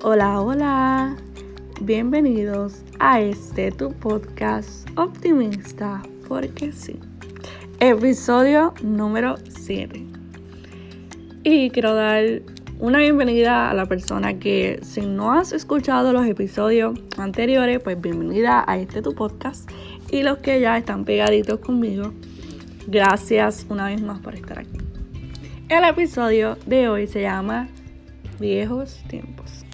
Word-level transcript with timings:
Hola, 0.00 0.40
hola. 0.40 1.16
Bienvenidos 1.80 2.84
a 3.00 3.20
este 3.20 3.72
tu 3.72 3.92
podcast 3.92 4.88
optimista, 4.96 6.00
porque 6.28 6.70
sí. 6.70 7.00
Episodio 7.80 8.74
número 8.80 9.34
7. 9.48 10.06
Y 11.42 11.70
quiero 11.70 11.94
dar 11.94 12.42
una 12.78 13.00
bienvenida 13.00 13.70
a 13.70 13.74
la 13.74 13.86
persona 13.86 14.38
que 14.38 14.78
si 14.82 15.00
no 15.00 15.32
has 15.32 15.50
escuchado 15.50 16.12
los 16.12 16.26
episodios 16.26 16.96
anteriores, 17.16 17.80
pues 17.80 18.00
bienvenida 18.00 18.64
a 18.68 18.78
este 18.78 19.02
tu 19.02 19.16
podcast. 19.16 19.68
Y 20.12 20.22
los 20.22 20.38
que 20.38 20.60
ya 20.60 20.78
están 20.78 21.04
pegaditos 21.04 21.58
conmigo, 21.58 22.12
gracias 22.86 23.66
una 23.68 23.86
vez 23.86 24.00
más 24.00 24.20
por 24.20 24.36
estar 24.36 24.60
aquí. 24.60 24.78
El 25.68 25.82
episodio 25.82 26.56
de 26.66 26.88
hoy 26.88 27.08
se 27.08 27.22
llama 27.22 27.66
Viejos 28.38 29.02
Tiempos. 29.08 29.67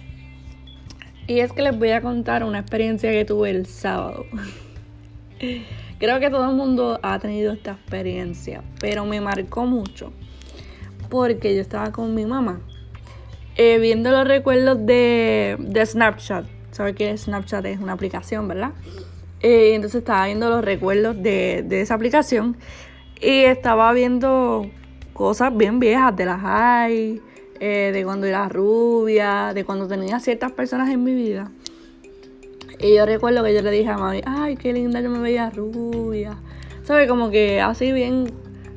Y 1.27 1.39
es 1.39 1.51
que 1.51 1.61
les 1.61 1.77
voy 1.77 1.91
a 1.91 2.01
contar 2.01 2.43
una 2.43 2.59
experiencia 2.59 3.11
que 3.11 3.25
tuve 3.25 3.49
el 3.49 3.65
sábado. 3.65 4.25
Creo 5.99 6.19
que 6.19 6.29
todo 6.29 6.49
el 6.49 6.55
mundo 6.55 6.99
ha 7.01 7.19
tenido 7.19 7.53
esta 7.53 7.71
experiencia, 7.71 8.63
pero 8.79 9.05
me 9.05 9.21
marcó 9.21 9.65
mucho 9.65 10.13
porque 11.09 11.55
yo 11.55 11.61
estaba 11.61 11.91
con 11.91 12.13
mi 12.13 12.25
mamá 12.25 12.59
eh, 13.55 13.77
viendo 13.79 14.11
los 14.11 14.27
recuerdos 14.27 14.85
de, 14.85 15.83
Snapchat. 15.85 16.45
¿Sabes 16.71 16.95
que 16.95 17.17
Snapchat 17.17 17.65
es 17.65 17.79
una 17.79 17.93
aplicación, 17.93 18.47
verdad? 18.47 18.71
Eh, 19.39 19.75
entonces 19.75 19.99
estaba 19.99 20.25
viendo 20.25 20.49
los 20.49 20.63
recuerdos 20.63 21.21
de, 21.21 21.63
de 21.65 21.81
esa 21.81 21.95
aplicación 21.95 22.57
y 23.21 23.43
estaba 23.45 23.91
viendo 23.93 24.69
cosas 25.13 25.55
bien 25.55 25.79
viejas 25.79 26.15
de 26.15 26.25
las 26.25 26.41
high 26.41 27.21
eh, 27.59 27.91
de 27.93 28.03
cuando 28.03 28.27
era 28.27 28.49
rubia, 28.49 29.53
de 29.53 29.63
cuando 29.63 29.87
tenía 29.87 30.19
ciertas 30.19 30.51
personas 30.51 30.89
en 30.89 31.03
mi 31.03 31.13
vida. 31.13 31.51
Y 32.79 32.95
yo 32.95 33.05
recuerdo 33.05 33.43
que 33.43 33.53
yo 33.53 33.61
le 33.61 33.71
dije 33.71 33.89
a 33.89 33.97
mami, 33.97 34.21
ay, 34.25 34.57
qué 34.57 34.73
linda 34.73 35.01
yo 35.01 35.09
me 35.09 35.19
veía 35.19 35.49
rubia. 35.49 36.37
¿Sabes? 36.83 37.07
Como 37.07 37.29
que 37.31 37.61
así 37.61 37.91
bien, 37.91 38.31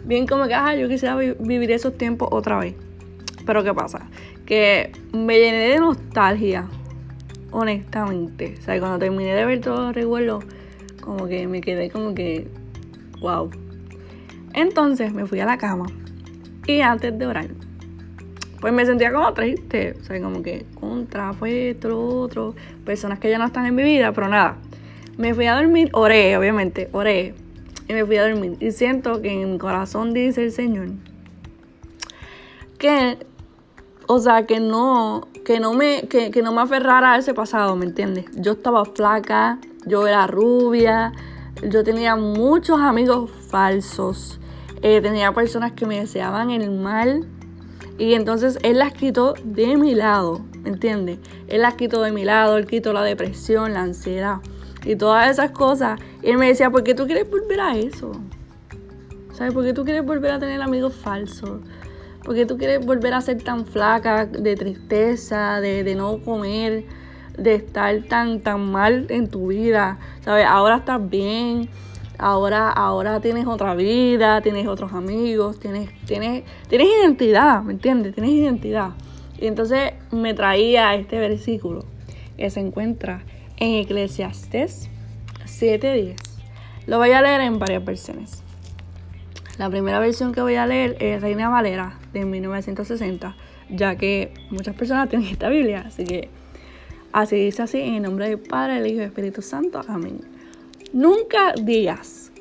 bien 0.05 0.27
como 0.27 0.47
que, 0.47 0.55
ay, 0.55 0.81
yo 0.81 0.89
quisiera 0.89 1.17
vivir 1.17 1.71
esos 1.73 1.99
tiempos 1.99 2.29
otra 2.31 2.59
vez. 2.59 2.75
Pero 3.45 3.65
¿qué 3.65 3.75
pasa? 3.75 4.09
Que 4.47 4.93
me 5.13 5.39
llené 5.39 5.69
de 5.69 5.79
nostalgia, 5.81 6.69
honestamente. 7.51 8.55
O 8.63 8.65
cuando 8.65 8.99
terminé 8.99 9.35
de 9.35 9.45
ver 9.45 9.61
todos 9.61 9.81
los 9.81 9.95
recuerdos, 9.95 10.45
como 11.01 11.27
que 11.27 11.47
me 11.47 11.61
quedé 11.61 11.91
como 11.91 12.15
que, 12.15 12.47
wow. 13.21 13.51
Entonces 14.55 15.13
me 15.13 15.27
fui 15.27 15.41
a 15.41 15.47
la 15.47 15.59
cama 15.59 15.87
y 16.67 16.83
antes 16.83 17.19
de 17.19 17.27
orar, 17.27 17.49
pues 18.61 18.73
me 18.73 18.85
sentía 18.87 19.13
como 19.13 19.33
triste, 19.35 19.97
o 20.01 20.05
sea, 20.05 20.21
como 20.21 20.43
que 20.43 20.67
contra, 20.79 21.33
fue 21.33 21.71
esto, 21.71 21.99
otro, 21.99 22.55
personas 22.85 23.19
que 23.19 23.31
ya 23.31 23.39
no 23.39 23.47
están 23.47 23.67
en 23.67 23.75
mi 23.75 23.83
vida, 23.83 24.13
pero 24.13 24.29
nada. 24.29 24.57
Me 25.17 25.35
fui 25.35 25.47
a 25.47 25.55
dormir, 25.55 25.91
oré, 25.93 26.37
obviamente, 26.37 26.89
oré, 26.93 27.35
y 27.89 27.93
me 27.93 28.05
fui 28.05 28.17
a 28.17 28.29
dormir. 28.29 28.57
Y 28.61 28.71
siento 28.71 29.21
que 29.21 29.31
en 29.31 29.53
mi 29.53 29.59
corazón 29.59 30.13
dice 30.13 30.45
el 30.45 30.53
Señor 30.53 30.89
que, 32.79 33.19
o 34.07 34.19
sea, 34.21 34.47
que 34.47 34.61
no, 34.61 35.29
que 35.45 35.61
no 35.61 35.75
me, 35.75 36.03
que, 36.03 36.43
no 36.43 36.53
me 36.53 36.63
aferrara 36.63 37.15
a 37.15 37.19
ese 37.19 37.35
pasado, 37.35 37.77
¿me 37.77 37.85
entiendes? 37.85 38.27
Yo 38.37 38.53
estaba 38.53 38.85
flaca, 38.85 39.59
yo 39.85 40.07
era 40.07 40.27
rubia, 40.27 41.13
yo 41.69 41.85
tenía 41.85 42.17
muchos 42.17 42.81
amigos 42.81 43.31
falsos, 43.51 44.41
eh, 44.83 45.01
tenía 45.01 45.33
personas 45.33 45.73
que 45.73 45.85
me 45.87 46.01
deseaban 46.01 46.51
el 46.51 46.71
mal 46.71 47.27
y 47.99 48.15
entonces 48.15 48.59
él 48.63 48.79
las 48.79 48.93
quitó 48.93 49.35
de 49.45 49.77
mi 49.77 49.95
lado, 49.95 50.41
¿me 50.63 50.71
entiendes? 50.71 51.19
Él 51.49 51.63
las 51.63 51.75
quitó 51.75 52.01
de 52.03 52.13
mi 52.13 52.25
lado, 52.25 52.57
él 52.57 52.67
quitó 52.67 52.93
la 52.93 53.03
depresión, 53.03 53.75
la 53.75 53.83
ansiedad 53.83 54.37
y 54.85 54.95
todas 54.95 55.29
esas 55.29 55.51
cosas. 55.51 56.01
Y 56.23 56.31
él 56.31 56.39
me 56.39 56.47
decía, 56.47 56.71
¿por 56.71 56.85
qué 56.85 56.95
tú 56.95 57.07
quieres 57.07 57.29
volver 57.29 57.61
a 57.61 57.77
eso? 57.77 58.13
¿Sabes? 59.33 59.53
¿Por 59.53 59.65
qué 59.65 59.73
tú 59.73 59.85
quieres 59.85 60.05
volver 60.05 60.31
a 60.31 60.39
tener 60.39 60.63
amigos 60.63 60.95
falsos? 60.95 61.61
¿Por 62.23 62.37
qué 62.37 62.47
tú 62.47 62.57
quieres 62.57 62.87
volver 62.87 63.15
a 63.15 63.21
ser 63.21 63.43
tan 63.43 63.67
flaca 63.67 64.27
de 64.27 64.55
tristeza, 64.55 65.61
de, 65.61 65.83
de 65.83 65.95
no 65.97 66.23
comer, 66.23 66.85
de 67.37 67.55
estar 67.57 68.01
tan, 68.03 68.41
tan 68.41 68.71
mal 68.71 69.07
en 69.09 69.29
tu 69.29 69.49
vida? 69.49 69.99
¿Sabes? 70.25 70.47
Ahora 70.47 70.77
estás 70.77 71.09
bien 71.11 71.69
ahora, 72.19 72.71
ahora 72.71 73.21
tienes 73.21 73.47
otra 73.47 73.75
vida, 73.75 74.41
tienes 74.43 74.67
otros 74.67 74.93
amigos, 74.93 75.59
tienes, 75.61 75.91
tienes, 76.05 76.45
tienes 76.69 76.89
identidad, 77.01 77.63
¿me 77.63 77.73
entiendes? 77.73 78.15
Tienes 78.15 78.33
identidad. 78.33 78.91
Y 79.41 79.47
entonces 79.47 79.93
me 80.11 80.35
traía 80.35 80.95
este 80.95 81.19
versículo 81.19 81.85
que 82.37 82.51
se 82.51 82.61
encuentra 82.61 83.23
en 83.57 83.75
Eclesiastes 83.75 84.91
7.10. 85.45 86.17
Lo 86.87 86.99
voy 86.99 87.13
a 87.13 87.23
leer 87.23 87.41
en 87.43 87.59
varias 87.59 87.85
versiones. 87.85 88.43
La 89.59 89.71
primera 89.71 89.99
versión 89.99 90.33
que 90.33 90.41
voy 90.41 90.55
a 90.55 90.67
leer 90.67 90.97
es 91.01 91.21
Reina 91.21 91.49
Valera 91.49 91.99
de 92.13 92.25
1960, 92.25 93.37
ya 93.71 93.97
que 93.97 94.33
muchas 94.51 94.75
personas 94.77 95.09
tienen 95.11 95.29
esta 95.29 95.49
Biblia, 95.49 95.85
así 95.87 96.05
que 96.05 96.31
así 97.13 97.37
dice 97.37 97.63
así, 97.63 97.81
en 97.81 97.97
el 97.97 98.03
nombre 98.03 98.29
del 98.29 98.39
Padre, 98.39 98.79
el 98.79 98.87
Hijo 98.87 98.97
y 98.97 99.01
el 99.01 99.07
Espíritu 99.07 99.43
Santo. 99.43 99.81
Amén. 99.89 100.38
Nunca 100.95 101.53
digas 101.53 102.33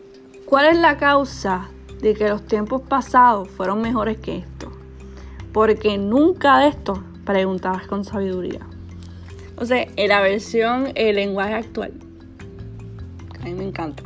cuál 0.46 0.68
es 0.68 0.78
la 0.78 0.96
causa 0.96 1.69
de 2.02 2.13
que 2.13 2.30
los 2.30 2.46
tiempos 2.46 2.81
pasados 2.81 3.50
fueron 3.50 3.81
mejores 3.81 4.19
que 4.19 4.38
estos, 4.38 4.69
porque 5.52 5.97
nunca 5.97 6.59
de 6.59 6.69
esto 6.69 7.03
preguntarás 7.25 7.88
con 7.88 8.06
sabiduría. 8.06 8.62
O 9.57 9.66
sea, 9.66 9.86
en 9.94 10.07
la 10.07 10.22
versión, 10.22 10.94
el 10.96 11.18
lenguaje 11.18 11.56
actual, 11.56 11.91
a 13.41 13.44
mí 13.44 13.53
me 13.53 13.66
encanta, 13.66 14.03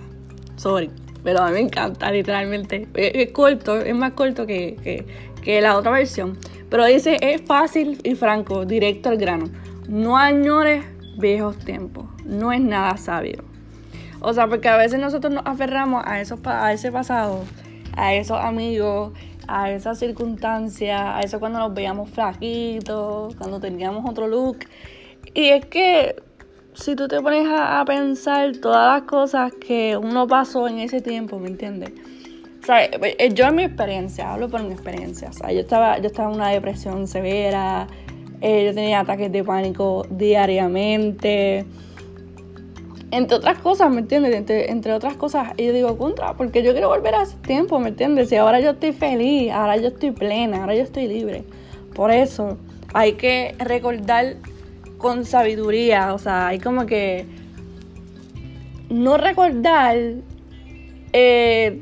sorry, 0.56 0.90
pero 1.24 1.42
a 1.42 1.48
mí 1.50 1.54
me 1.54 1.60
encanta 1.60 2.12
literalmente. 2.12 2.88
Es, 2.96 3.32
corto, 3.34 3.80
es 3.80 3.94
más 3.94 4.14
corto 4.14 4.48
que, 4.48 5.06
que 5.44 5.62
la 5.62 5.78
otra 5.78 5.92
versión, 5.92 6.40
pero 6.68 6.86
dice, 6.86 7.18
es 7.22 7.44
fácil 7.44 8.00
y 8.04 8.16
franco, 8.16 8.66
directo 8.66 9.10
al 9.10 9.18
grano. 9.18 9.46
No 9.88 10.18
añores 10.18 10.84
viejos 11.20 11.60
tiempos, 11.60 12.06
no 12.26 12.52
es 12.52 12.62
nada 12.62 12.98
sabio. 12.98 13.51
O 14.22 14.34
sea, 14.34 14.48
porque 14.48 14.70
a 14.70 14.78
veces 14.78 15.00
nosotros 15.00 15.34
nos 15.34 15.46
aferramos 15.46 16.04
a, 16.06 16.22
esos, 16.22 16.40
a 16.46 16.72
ese 16.72 16.92
pasado, 16.92 17.44
a 17.98 18.14
esos 18.14 18.40
amigos, 18.40 19.14
a 19.48 19.72
esas 19.72 20.00
circunstancias, 20.00 21.02
a 21.02 21.22
eso 21.22 21.40
cuando 21.40 21.60
nos 21.60 21.74
veíamos 21.74 22.10
flaquitos, 22.12 23.36
cuando 23.36 23.60
teníamos 23.60 24.08
otro 24.10 24.28
look. 24.28 24.60
Y 25.34 25.50
es 25.50 25.66
que 25.66 26.16
si 26.74 26.96
tú 26.96 27.08
te 27.08 27.20
pones 27.20 27.48
a, 27.50 27.84
pensar 27.86 28.56
todas 28.58 29.00
las 29.00 29.10
cosas 29.10 29.52
que 29.54 29.98
uno 29.98 30.28
pasó 30.28 30.68
en 30.68 30.80
ese 30.80 31.02
tiempo, 31.02 31.40
¿me 31.40 31.50
entiendes? 31.50 31.92
O 32.68 32.74
eh, 32.74 33.32
yo 33.34 33.48
en 33.48 33.56
mi 33.56 33.64
experiencia, 33.64 34.32
hablo 34.32 34.48
por 34.50 34.64
mi 34.64 34.72
experiencia, 34.72 35.32
yo 35.50 35.60
estaba, 35.60 35.98
yo 35.98 36.08
estaba 36.08 36.30
en 36.30 36.36
una 36.36 36.50
depresión 36.50 37.08
severa, 37.08 37.88
eh, 38.40 38.66
yo 38.66 38.74
tenía 38.74 39.00
ataques 39.00 39.32
de 39.32 39.44
pánico 39.44 40.06
diariamente, 40.10 41.66
entre 43.12 43.36
otras 43.36 43.60
cosas, 43.60 43.92
¿me 43.92 44.00
entiendes? 44.00 44.34
Entre, 44.50 44.94
otras 44.94 45.16
cosas, 45.16 45.50
y 45.58 45.66
yo 45.66 45.74
digo, 45.74 45.98
contra, 45.98 46.34
porque 46.34 46.64
yo 46.64 46.72
quiero 46.72 46.88
volver 46.88 47.16
a 47.16 47.24
ese 47.24 47.36
tiempo, 47.38 47.80
¿me 47.80 47.90
entiendes? 47.90 48.32
Y 48.32 48.38
ahora 48.38 48.60
yo 48.62 48.72
estoy 48.72 48.94
feliz, 48.94 49.52
ahora 49.52 49.76
yo 49.78 49.90
estoy 49.90 50.12
plena, 50.12 50.62
ahora 50.62 50.76
yo 50.76 50.84
estoy 50.84 51.08
libre. 51.08 51.44
Por 51.94 52.12
eso 52.12 52.58
hay 52.94 53.14
que 53.14 53.56
recordar 53.60 54.38
con 54.98 55.26
sabiduría, 55.26 56.14
o 56.14 56.20
sea, 56.20 56.48
hay 56.48 56.60
como 56.60 56.86
que 56.86 57.26
no 58.90 59.18
recordar 59.18 59.98
eh, 61.12 61.82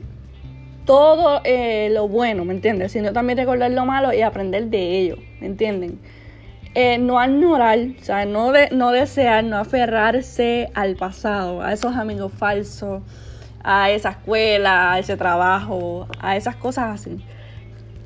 todo 0.86 1.42
eh, 1.44 1.90
lo 1.92 2.08
bueno, 2.08 2.46
¿me 2.46 2.54
entiendes? 2.54 2.92
Sino 2.92 3.14
también 3.14 3.38
recordar 3.38 3.70
lo 3.70 3.86
malo 3.86 4.14
y 4.14 4.22
aprender 4.22 4.66
de 4.66 5.00
ello, 5.00 5.18
¿me 5.40 5.48
entienden? 5.48 6.00
Eh, 6.82 6.98
no 6.98 7.20
añorar, 7.20 7.78
o 8.00 8.04
sea, 8.06 8.24
no, 8.24 8.54
de, 8.54 8.70
no 8.70 8.92
desear, 8.92 9.44
no 9.44 9.58
aferrarse 9.58 10.72
al 10.74 10.96
pasado, 10.96 11.62
a 11.62 11.74
esos 11.74 11.98
amigos 11.98 12.32
falsos, 12.32 13.02
a 13.62 13.92
esa 13.92 14.12
escuela, 14.12 14.94
a 14.94 15.00
ese 15.00 15.18
trabajo, 15.18 16.08
a 16.22 16.38
esas 16.38 16.56
cosas 16.56 17.02
así. 17.02 17.22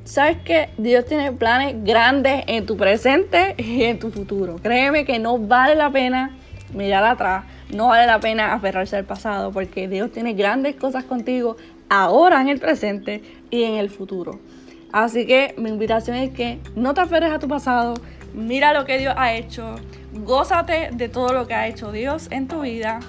Sabes 0.06 0.38
que 0.38 0.70
Dios 0.80 1.06
tiene 1.06 1.32
planes 1.34 1.84
grandes 1.84 2.46
en 2.48 2.66
tu 2.66 2.76
presente 2.76 3.54
y 3.60 3.84
en 3.84 4.00
tu 4.00 4.10
futuro. 4.10 4.56
Créeme 4.56 5.06
que 5.06 5.20
no 5.20 5.38
vale 5.38 5.76
la 5.76 5.92
pena 5.92 6.36
mirar 6.74 7.04
atrás, 7.04 7.46
no 7.70 7.90
vale 7.90 8.08
la 8.08 8.20
pena 8.20 8.56
aferrarse 8.56 8.96
al 8.96 9.06
pasado, 9.06 9.52
porque 9.52 9.88
Dios 9.88 10.12
tiene 10.12 10.34
grandes 10.34 10.78
cosas 10.78 11.04
contigo 11.04 11.58
ahora 11.90 12.42
en 12.42 12.50
el 12.50 12.60
presente 12.60 13.22
y 13.52 13.66
en 13.66 13.76
el 13.76 13.92
futuro. 13.92 14.40
Así 14.92 15.28
que 15.28 15.54
mi 15.60 15.70
invitación 15.70 16.18
es 16.18 16.32
que 16.32 16.58
no 16.76 16.96
te 16.96 17.02
aferres 17.02 17.32
a 17.32 17.38
tu 17.38 17.48
pasado, 17.48 17.94
mira 18.34 18.74
lo 18.74 18.86
que 18.86 18.98
Dios 18.98 19.14
ha 19.18 19.34
hecho, 19.34 19.76
gózate 20.14 20.90
de 20.92 21.10
todo 21.10 21.34
lo 21.34 21.48
que 21.48 21.54
ha 21.54 21.68
hecho 21.68 21.92
Dios 21.92 22.28
en 22.32 22.48
tu 22.48 22.62
vida. 22.62 23.00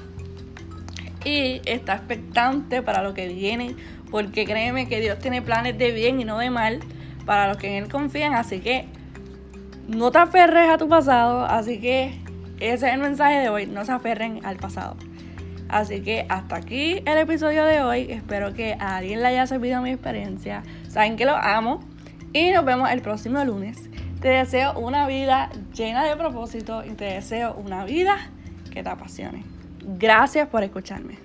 Y 1.25 1.63
está 1.65 1.95
expectante 1.95 2.83
para 2.83 3.03
lo 3.03 3.15
que 3.15 3.29
viene, 3.29 3.75
porque 4.11 4.45
créeme 4.45 4.87
que 4.89 5.01
Dios 5.01 5.19
tiene 5.19 5.43
planes 5.43 5.79
de 5.79 5.93
bien 5.93 6.21
y 6.21 6.25
no 6.25 6.39
de 6.39 6.51
mal 6.51 6.81
para 7.25 7.49
los 7.49 7.57
que 7.57 7.69
en 7.69 7.85
Él 7.85 7.91
confían, 7.91 8.35
así 8.35 8.61
que 8.61 8.87
no 9.89 10.11
te 10.11 10.19
aferres 10.19 10.69
a 10.69 10.77
tu 10.77 10.89
pasado, 10.89 11.45
así 11.45 11.81
que 11.81 12.21
ese 12.61 12.87
es 12.87 12.95
el 12.95 13.01
mensaje 13.01 13.41
de 13.41 13.49
hoy, 13.49 13.67
no 13.67 13.85
se 13.85 13.93
aferren 13.93 14.45
al 14.45 14.57
pasado. 14.57 14.97
Así 15.69 16.03
que 16.03 16.27
hasta 16.29 16.57
aquí 16.57 17.03
el 17.05 17.19
episodio 17.19 17.65
de 17.65 17.83
hoy, 17.83 18.07
espero 18.11 18.55
que 18.55 18.77
a 18.79 18.97
alguien 18.97 19.23
le 19.23 19.29
haya 19.29 19.47
servido 19.47 19.81
mi 19.83 19.91
experiencia, 19.91 20.63
saben 20.89 21.17
que 21.17 21.25
lo 21.25 21.35
amo. 21.37 21.81
Y 22.33 22.51
nos 22.51 22.65
vemos 22.65 22.91
el 22.91 23.01
próximo 23.01 23.45
lunes. 23.45 23.89
Te 24.25 24.31
deseo 24.31 24.73
una 24.79 25.07
vida 25.07 25.51
llena 25.77 26.03
de 26.03 26.17
propósito 26.17 26.83
y 26.83 26.93
te 26.95 27.05
deseo 27.05 27.53
una 27.57 27.85
vida 27.85 28.17
que 28.71 28.83
te 28.83 28.89
apasione. 28.89 29.45
Gracias 29.83 30.49
por 30.49 30.63
escucharme. 30.63 31.19